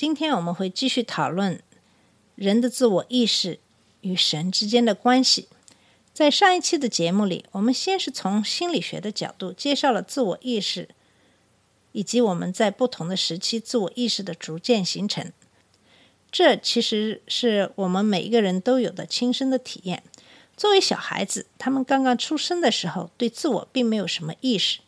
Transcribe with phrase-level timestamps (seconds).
[0.00, 1.62] 今天我们会继续讨论
[2.34, 3.58] 人的自我意识
[4.00, 5.46] 与神之间的关系。
[6.14, 10.88] 在上一期的节目里，我们先是从心理学的角度介绍了自我意识，
[11.92, 15.30] 以及我们在不同的时期自我意识的逐渐形成。
[16.32, 20.02] 这其实是我们每一个人都有的亲身的体验。
[20.56, 24.80] 作为小孩子，他们刚刚出生的时候，对自我并没有什么意识。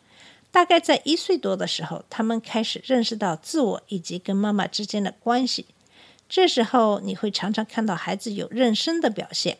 [0.53, 5.65] 大概在一岁多的时候，他们开始认识到自我以及跟妈妈之间的关系。
[6.29, 9.57] 这时候，你会常常看到孩子有认生的表现，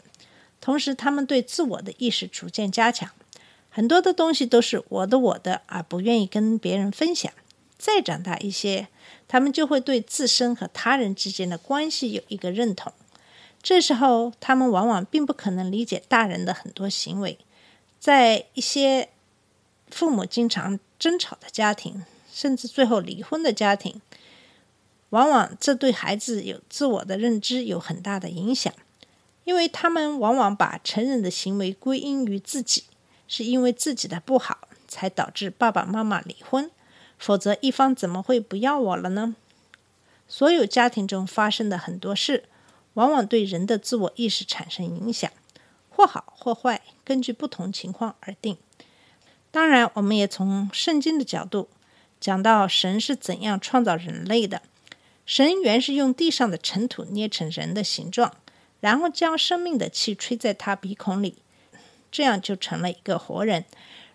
[0.62, 3.10] 同时他们对自我的意识逐渐加强。
[3.72, 7.34] 很多的东西都是我的我的，而不愿意跟别人分享。
[7.76, 8.88] 再长大一些，
[9.28, 12.94] 他们就会对自身和他人之间的关系有一个认同。
[13.64, 17.40] 这时候，他们往往并不可能理解大人的很多行为。
[18.00, 19.10] 在一些
[19.90, 24.00] 父母经常争吵的家庭，甚至最后离婚的家庭，
[25.10, 28.74] 往往这对孩子有自我的认知有很大的影响，
[29.44, 32.86] 因为他们往往把成人的行为归因于自己，
[33.28, 36.72] 是因为自己的不好才导致爸爸妈妈离婚，
[37.20, 39.36] 否则一方怎么会不要我了呢？
[40.30, 42.46] 所有家庭中发生的很多事，
[42.94, 45.30] 往往对人的自我意识产生影响，
[45.90, 48.58] 或好或坏，根据不同情况而定。
[49.54, 51.70] 当然，我们也从圣经的角度
[52.20, 54.64] 讲到神是怎样创造人类的。
[55.28, 58.36] 神原是用地上的尘土捏成人的形状，
[58.80, 61.36] 然后将生命的气吹在他鼻孔里，
[62.12, 63.66] 这样就成了一个活人。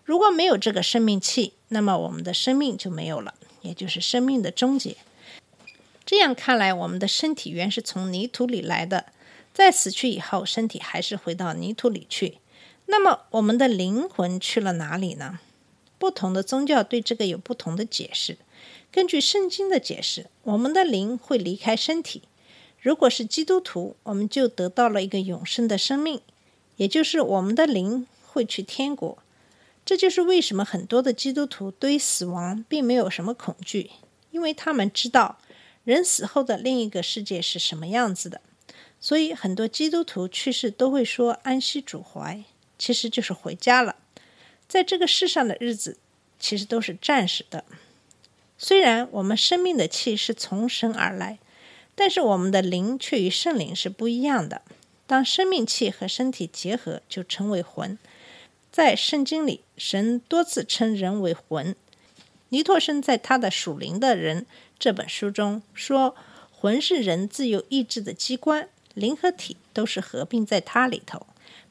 [0.03, 4.97] 如果没有这个生命气，那么我们的生命就没有了，也就是生命的终结。
[6.05, 9.05] 这样看来，我们的身体原是从泥土里来的，
[9.53, 12.39] 在死去以后，身体还是回到泥土里去。
[12.91, 15.39] 那么，我们的灵魂去了哪里呢？
[15.99, 18.39] 不同的宗教对这个有不同的解释。
[18.91, 22.23] 根据圣经的解释，我们的灵会离开身体。
[22.81, 26.19] 如果是基督徒，我们就得到了一个永生的生命，
[26.77, 29.19] 也就是我们的灵会去天国。
[29.85, 33.91] 这就是为什么很多的基督徒对于死亡并没有什么恐惧，
[34.31, 35.37] 因为他们知道
[35.83, 38.41] 人死后的另一个世界是什么样子的。
[38.99, 42.43] 所以，很多基督徒去世都会说“安息主怀”。
[42.79, 43.97] 其实就是回家了，
[44.67, 45.97] 在这个世上的日子，
[46.39, 47.63] 其实都是暂时的。
[48.57, 51.37] 虽然我们生命的气是从神而来，
[51.93, 54.61] 但是我们的灵却与圣灵是不一样的。
[55.05, 57.97] 当生命气和身体结合，就成为魂。
[58.71, 61.75] 在圣经里，神多次称人为魂。
[62.49, 64.41] 尼托生在他的《属灵的人》
[64.77, 66.15] 这本书中说，
[66.51, 71.25] 魂是人自由意志的机关，灵和体都是合并在它里头。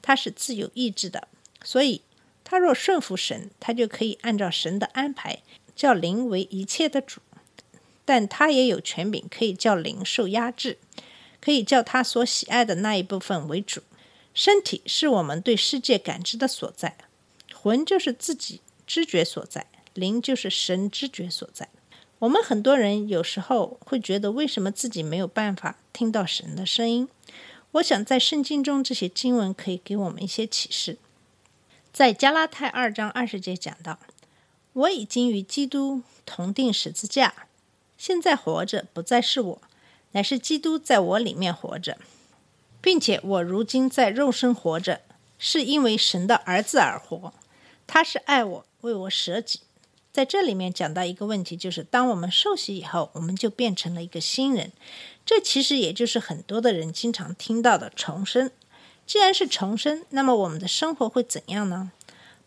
[0.08, 1.28] 他是自由意志的，
[1.62, 2.00] 所以
[2.42, 5.42] 他若顺服神，他就可以按照神的安排，
[5.76, 7.20] 叫灵为一切的主。
[8.06, 10.78] 但他也有权柄，可以叫灵受压制，
[11.42, 13.82] 可以叫他所喜爱的那一部分为主。
[14.32, 16.96] 身体是我们对世界感知的所在，
[17.52, 21.68] 魂就是自己知觉所在，灵就是神知觉所在。
[22.20, 27.06] 我们很多人有时候会觉得，为什么自己没有办法听到神的声音？
[27.72, 30.96] 我想在圣经中这些经文可以给我们一些启示。
[31.92, 33.98] 在加拉太二章二十节讲到
[34.72, 37.46] ：“我已经与基督同定十字架，
[37.96, 39.62] 现在活着不再是我，
[40.12, 41.98] 乃是基督在我里面活着，
[42.80, 45.02] 并且我如今在肉身活着，
[45.38, 47.34] 是因为神的儿子而活。
[47.86, 49.60] 他是爱我，为我舍己。”
[50.10, 54.72] 在这里面讲到一个问题，就是当我们受洗以后，我们就变成了一个新人。
[55.28, 58.50] 这其实也就是很多的人经常听到的重生。
[59.06, 61.92] 既然是重生，那么我们的生活会怎样呢？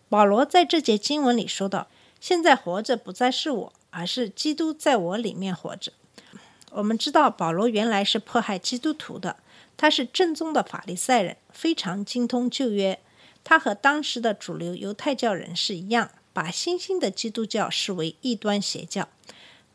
[0.09, 1.89] 保罗在这节经文里说到
[2.19, 5.93] ：“现在活着不再是我，而是基督在我里面活着。”
[6.73, 9.37] 我们知道保罗原来是迫害基督徒的，
[9.77, 12.99] 他是正宗的法利赛人，非常精通旧约。
[13.43, 19.07] 他和当时的主流犹太教人士一样，把新兴的基督教视为异端邪教。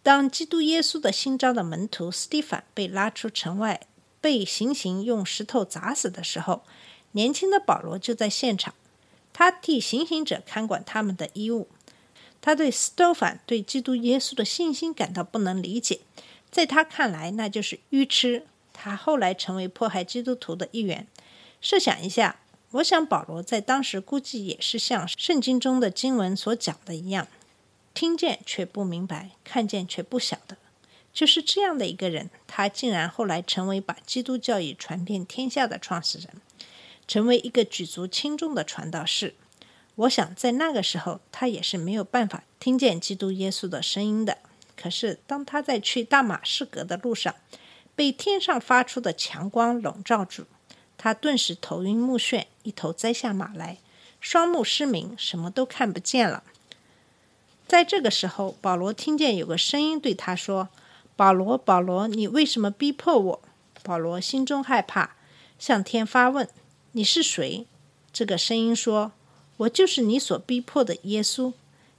[0.06, 3.80] 当基督耶稣的新招的门徒斯蒂凡被拉出城外，
[4.20, 6.62] 被行刑用石头砸死的时候，
[7.10, 8.72] 年轻的保罗就在现场，
[9.32, 11.66] 他替行刑者看管他们的衣物。
[12.40, 15.98] 他对斯多凡对基督耶稣的信心感到不能理解，
[16.52, 18.46] 在他看来那就是愚痴。
[18.72, 21.08] 他后来成为迫害基督徒的一员。
[21.60, 22.38] 设想一下，
[22.70, 27.26] 我想保罗在当时估计也是像圣经中的经文所讲的一样，
[27.96, 30.58] 听见却不明白，看见却不晓得。
[31.14, 36.28] 就是这样的一个人，他竟然后来成为把基督教义传遍天下的创始人，
[37.08, 39.34] 成为一个举足轻重的传道士。
[39.94, 44.36] 我想在那个时候，他也是没有办法听见基督耶稣的声音的。
[44.76, 47.34] 可是当他在去大马士革的路上，
[47.94, 50.44] 被天上发出的强光笼罩住，
[50.98, 53.78] 他顿时头晕目眩，一头栽下马来，
[54.20, 56.44] 双目失明，什么都看不见了。
[57.66, 60.68] 在这个时候，保罗听见有个声音对他说。
[61.16, 63.42] 保罗，保罗，你为什么逼迫我？
[63.82, 65.16] 保罗心中害怕，
[65.58, 66.46] 向天发问
[66.92, 67.66] ：“你是谁？”
[68.12, 69.12] 这个声音说
[69.56, 71.54] ：“我就是你所逼迫的耶稣。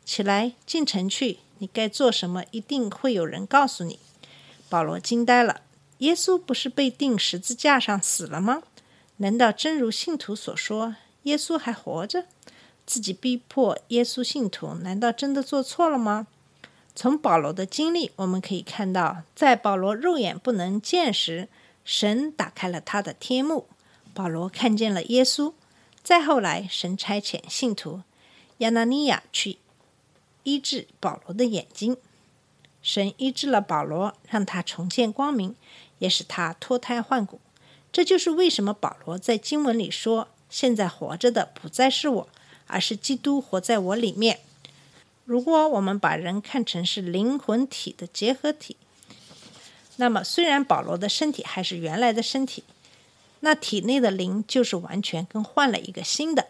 [0.06, 2.44] 起来，进城去，你该做什么？
[2.52, 3.98] 一定会有人告诉你。”
[4.70, 5.62] 保罗惊呆了。
[6.00, 8.62] 耶稣不是被钉十字架上死了吗？
[9.18, 12.26] 难道真如信徒所说，耶稣还活着？
[12.88, 16.26] 自己逼迫耶稣信徒，难道真的做错了吗？
[16.96, 21.50] 从保罗的经历，我们可以看到，在保罗肉眼不能见时，
[21.84, 23.68] 神打开了他的天幕，
[24.16, 25.54] 保罗看见了耶稣。
[26.02, 28.02] 再后来，神差遣信徒
[28.60, 29.58] 亚拿尼亚去
[30.44, 31.98] 医治保罗的眼睛，
[32.82, 35.56] 神医治了保罗，让他重见光明，
[36.00, 37.42] 也使他脱胎换骨。
[37.92, 42.30] 这就是为什么保罗在经文里说：“现在活着的不再是我，
[42.68, 44.40] 而是基督活在我里面。”
[45.26, 48.78] 如果我们把人看成是灵魂体的结合体，
[49.98, 52.64] 那么虽然保罗的身体还是原来的身体，
[53.42, 56.48] 那体内的灵就是完全更换了一个新的。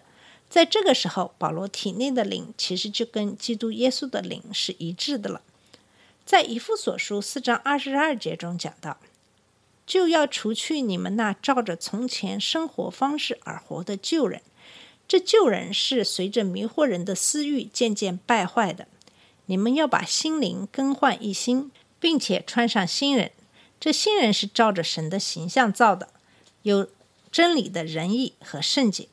[0.48, 5.42] 在这个时候，保罗体内的灵其实就跟基督耶稣的灵是一致的了。
[6.24, 8.98] 在以弗所书四章二十二节中讲到，
[9.88, 14.42] 就要除去你们那照着从前生活方式而活的旧人。
[15.08, 18.88] 这旧人是随着迷惑人的私欲渐渐败坏的。
[19.46, 23.32] 你们要把心灵更换一新，并且穿上新人。
[23.80, 26.10] 这新人是照着神的形象造的，
[26.64, 26.90] 有
[27.32, 29.08] 真理的仁义和圣洁。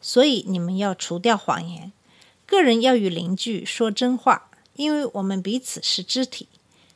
[0.00, 1.90] 所以你们要除掉谎言，
[2.46, 6.46] 个人要与邻居说真话，因为我们彼此是肢体。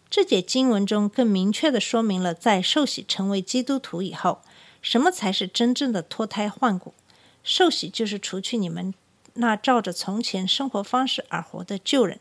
[0.09, 4.43] 这节经文中更明确的说明了，在受洗成为基督徒以后，
[4.81, 6.95] 什么才是真正的脱胎换骨。
[7.44, 8.93] 受洗就是除去你们
[9.35, 12.19] 那照着从前生活方式而活的旧人。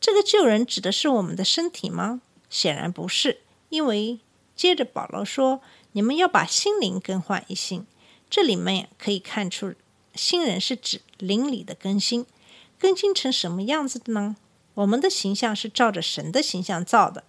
[0.00, 2.20] 这个旧人指的是我们的身体吗？
[2.50, 4.18] 显然不是，因为
[4.56, 5.60] 接着保罗说
[5.92, 7.86] ：“你们要把心灵更换一新。”
[8.30, 9.74] 这里面可以看出，
[10.14, 12.26] 新人是指灵里的更新。
[12.78, 14.36] 更新成什么样子的呢？
[14.74, 17.24] 我们的形象是照着神的形象造的。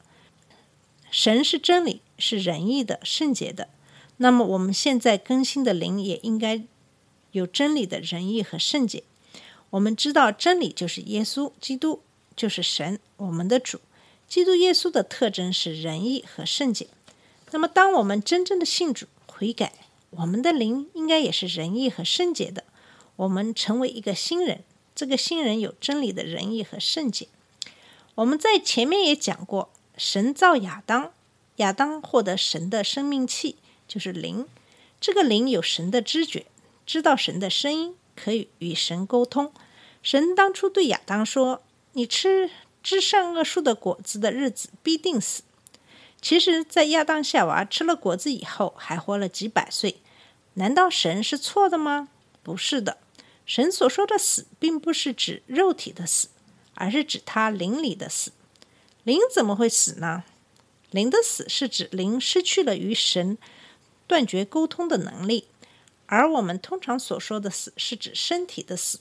[1.11, 3.69] 神是真理，是仁义的、圣洁的。
[4.17, 6.63] 那么我们现在更新的灵也应该。
[7.35, 9.03] 有真理的仁义和圣洁，
[9.71, 12.01] 我们知道真理就是耶稣基督，
[12.33, 13.81] 就是神，我们的主。
[14.25, 16.87] 基督耶稣的特征是仁义和圣洁。
[17.51, 19.73] 那么，当我们真正的信主悔改，
[20.11, 22.63] 我们的灵应该也是仁义和圣洁的。
[23.17, 24.63] 我们成为一个新人，
[24.95, 27.27] 这个新人有真理的仁义和圣洁。
[28.15, 31.11] 我们在前面也讲过，神造亚当，
[31.57, 33.57] 亚当获得神的生命气，
[33.89, 34.48] 就是灵。
[35.01, 36.45] 这个灵有神的知觉。
[36.86, 39.51] 知道神的声音，可以与神沟通。
[40.04, 41.63] 神当初对亚当说
[41.94, 42.51] ：“你吃
[42.84, 45.44] 知善恶树的果子的日子必定死。”
[46.22, 50.01] 其实，在亚当夏娃吃了果子以后，还活了几百岁。
[50.56, 52.10] 难道神是错的吗？
[52.42, 52.98] 不是的。
[53.46, 56.30] 神所说的死，并不是指肉体的死，
[56.74, 58.32] 而是指他灵里的死。
[59.04, 60.24] 灵怎么会死呢？
[60.89, 63.38] 灵的死是指灵失去了与神
[64.08, 65.48] 断绝沟通的能力。
[66.07, 69.00] 而我们通常所说的死，是指身体的死，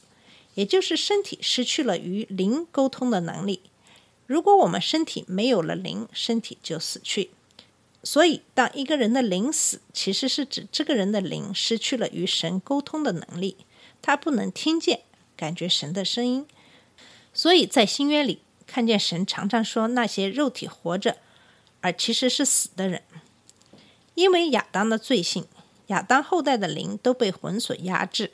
[0.54, 3.62] 也就是身体失去了与灵沟通的能力。
[4.26, 7.30] 如果我们身体没有了灵，身体就死去。
[8.02, 13.56] 所以，当一个人的灵死，其实是指这个人的灵失去了与神沟通的能力，
[14.02, 15.02] 他不能听见、
[15.36, 16.46] 感觉神的声音。
[17.32, 21.16] 所以在新约里，看见神常常说那些肉体活着，
[21.80, 23.02] 而其实是死的人，
[24.14, 25.46] 因为亚当的罪性。
[25.88, 28.32] 亚当后代的灵都被魂所压制，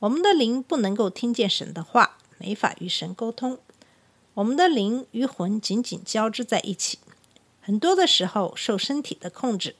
[0.00, 3.58] 我们的灵不能够听见神的话，没法与神沟通。
[4.34, 6.98] 我们的灵与魂紧紧交织在一起，
[7.60, 9.76] 很多的时候受身体的控制。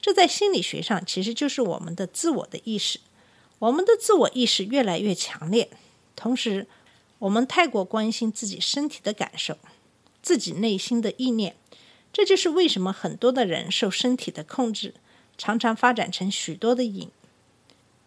[0.00, 3.00] 这在心理学上其实就是我们的自我的意识。
[3.58, 5.70] 我们的自我意识越来越强烈，
[6.14, 6.66] 同时
[7.20, 9.56] 我们太过关心自己身体的感受，
[10.20, 11.56] 自己内心的意念。
[12.12, 14.94] 这就是为什么很多的人受身体的控制。
[15.38, 17.10] 常常发展成许多的瘾，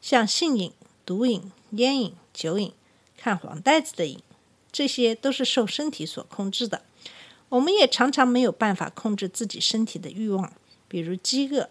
[0.02, 0.74] 像性瘾、
[1.06, 2.74] 毒瘾、烟瘾、酒瘾、
[3.18, 4.20] 看黄带子的瘾，
[4.72, 6.82] 这些都是受身体所控制的。
[7.50, 10.54] 我们也常常没有办法控制自己身体的欲望，
[10.88, 11.70] 比如饥饿。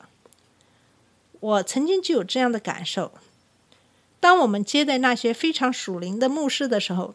[1.40, 3.12] 我曾经就有这样的感受。
[4.18, 7.14] 当我们接待那些非常属灵的牧师的时候，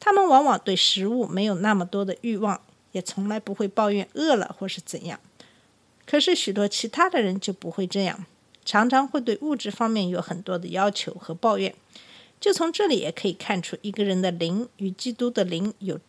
[0.00, 5.20] 他们往往对食物没有那么多的欲望，也从来不会抱怨饿了或是怎样。
[6.10, 8.26] 可是许多其他的人就不会这样，
[8.64, 11.72] 常常会对物质方面有很多的要求和抱怨。
[12.40, 16.00] 就从这里也可以看出，一个人的灵与基督的灵有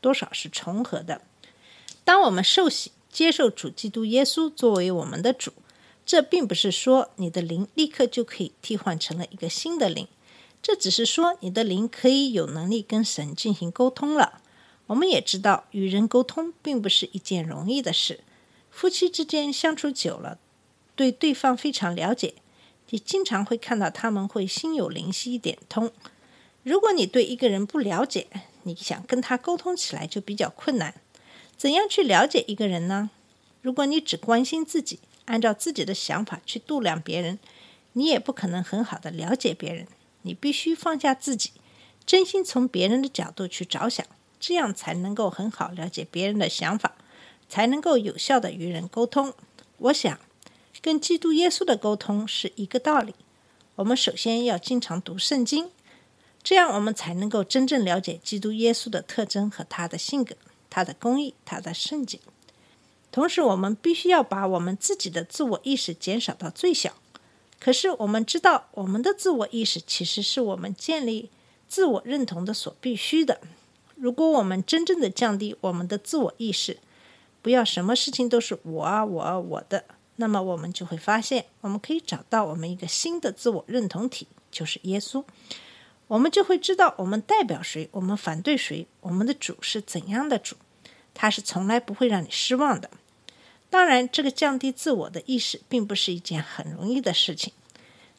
[0.00, 1.22] 多少是重合的。
[2.04, 5.52] 当我们受洗接受主基督耶稣作为我们的主。
[6.06, 10.08] 这并不是说你的灵立刻就可以替换成了一个新的灵，
[10.60, 14.40] 这只是说你的灵可以有能力跟神进行沟通了。
[14.86, 18.20] 我们也知道，与人沟通并不是一件容易的事。
[18.70, 20.38] 夫妻之间相处久了，
[20.96, 22.34] 对对方非常了解，
[22.90, 25.92] 你经常会看到他们会心有灵犀一点通。
[26.62, 28.26] 如果你对一个人不了解，
[28.62, 30.94] 你想跟他沟通起来就比较困难。
[31.56, 33.10] 怎样去了解一个人呢？
[33.62, 37.38] 如果你只关心自己，按照自己的想法去度量别人，
[37.92, 39.86] 你也不可能很好的了解别人。
[40.22, 41.50] 你必须放下自己，
[42.04, 44.06] 真心从别人的角度去着想，
[44.38, 46.94] 这样才能够很好了解别人的想法，
[47.50, 49.34] 才能够有效的与人沟通。
[49.76, 50.18] 我想，
[50.80, 53.14] 跟基督耶稣的沟通是一个道理。
[53.74, 55.70] 我们首先要经常读圣经，
[56.42, 60.36] 这样我们才能够真正了解基督耶稣的特征和他的性格、
[60.70, 62.20] 他的公义、他的圣洁。
[63.10, 66.94] 同时，我们必须要把我们自己的自我意识减少到最小。
[67.58, 71.28] 可是，我们知道，我们的自我意识其实是我们建立
[71.68, 73.40] 自我认同的所必须的。
[73.96, 76.78] 如果我们真正的降低我们的自我意识，
[77.42, 79.84] 不要什么事情都是我啊我啊我的，
[80.16, 85.24] 那么我们就会发现，我们可以找到我们一个新的自我认同体，就是耶稣。
[86.08, 90.56] 我们就会知道，我们代表谁，我们反对谁，我们的主是怎样的主，
[91.14, 92.90] 他是从来不会让你失望的。
[93.70, 97.52] 当然，这个降低自我的意识并不是一件很容易的事情。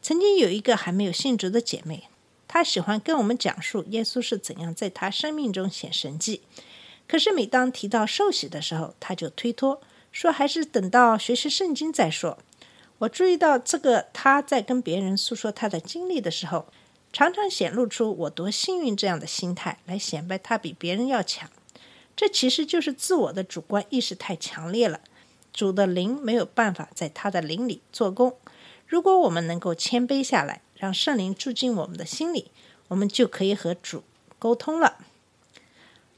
[0.02, 2.06] 曾经有一个还没有信主的姐妹，
[2.48, 6.42] 她喜欢跟我们讲述耶稣是怎样在她生命中显神迹。
[7.12, 9.82] 可是每当提到受洗的时候，他就推脱，
[10.14, 12.38] 说还是等到学习圣经再说。
[13.00, 16.68] 我注意到这个，他在跟别人诉说他的经历的时候，
[17.12, 21.50] 常常显露出我多幸运这样的心态，来显摆他比别人要强。
[22.16, 25.02] 这其实就是自我的主观意识太强烈了。
[25.52, 28.38] 主的灵没有办法在他的灵里做工。
[28.88, 32.52] 如果我们能够谦卑下来，让圣灵住进我们的心里，
[32.88, 34.06] 我们就可以和主
[34.40, 35.00] 沟通了。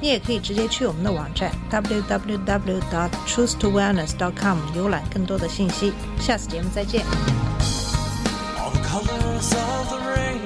[0.00, 5.92] 你也可以直接去我们的网站 www dot truth to wellness dot com 浏览更多的信息。
[6.20, 7.04] 下次节目再见。
[8.56, 10.37] All the colors of the rain.